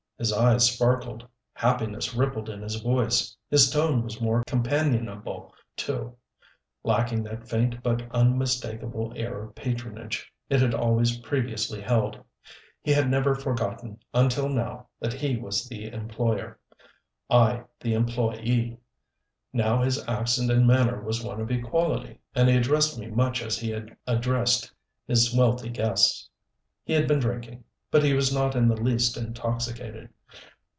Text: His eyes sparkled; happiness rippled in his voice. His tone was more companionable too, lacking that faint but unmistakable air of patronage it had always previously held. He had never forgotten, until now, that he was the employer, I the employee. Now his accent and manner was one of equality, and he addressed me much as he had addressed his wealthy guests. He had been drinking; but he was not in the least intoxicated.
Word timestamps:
His 0.17 0.31
eyes 0.31 0.69
sparkled; 0.71 1.27
happiness 1.53 2.13
rippled 2.13 2.47
in 2.47 2.61
his 2.61 2.75
voice. 2.75 3.35
His 3.49 3.71
tone 3.71 4.03
was 4.03 4.21
more 4.21 4.43
companionable 4.45 5.51
too, 5.75 6.15
lacking 6.83 7.23
that 7.23 7.49
faint 7.49 7.81
but 7.81 8.03
unmistakable 8.11 9.13
air 9.15 9.41
of 9.41 9.55
patronage 9.55 10.31
it 10.47 10.61
had 10.61 10.75
always 10.75 11.17
previously 11.17 11.81
held. 11.81 12.19
He 12.83 12.91
had 12.91 13.09
never 13.09 13.33
forgotten, 13.33 13.97
until 14.13 14.47
now, 14.47 14.89
that 14.99 15.13
he 15.13 15.37
was 15.37 15.67
the 15.67 15.89
employer, 15.91 16.59
I 17.27 17.63
the 17.79 17.95
employee. 17.95 18.77
Now 19.51 19.81
his 19.81 20.07
accent 20.07 20.51
and 20.51 20.67
manner 20.67 21.01
was 21.01 21.23
one 21.23 21.41
of 21.41 21.49
equality, 21.49 22.19
and 22.35 22.47
he 22.47 22.55
addressed 22.57 22.95
me 22.99 23.07
much 23.07 23.41
as 23.41 23.57
he 23.57 23.71
had 23.71 23.97
addressed 24.05 24.71
his 25.07 25.35
wealthy 25.35 25.69
guests. 25.69 26.29
He 26.83 26.93
had 26.93 27.07
been 27.07 27.17
drinking; 27.17 27.63
but 27.89 28.05
he 28.05 28.13
was 28.13 28.33
not 28.33 28.55
in 28.55 28.69
the 28.69 28.81
least 28.81 29.17
intoxicated. 29.17 30.09